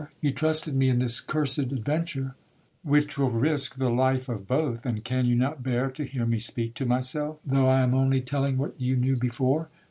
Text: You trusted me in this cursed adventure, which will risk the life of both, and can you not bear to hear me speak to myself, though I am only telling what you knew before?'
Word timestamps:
You 0.19 0.31
trusted 0.31 0.73
me 0.75 0.89
in 0.89 0.97
this 0.97 1.21
cursed 1.21 1.59
adventure, 1.59 2.33
which 2.81 3.19
will 3.19 3.29
risk 3.29 3.75
the 3.75 3.91
life 3.91 4.29
of 4.29 4.47
both, 4.47 4.83
and 4.83 5.03
can 5.03 5.27
you 5.27 5.35
not 5.35 5.61
bear 5.61 5.91
to 5.91 6.03
hear 6.03 6.25
me 6.25 6.39
speak 6.39 6.73
to 6.73 6.87
myself, 6.87 7.37
though 7.45 7.67
I 7.67 7.81
am 7.81 7.93
only 7.93 8.19
telling 8.21 8.57
what 8.57 8.73
you 8.81 8.95
knew 8.95 9.15
before?' 9.15 9.69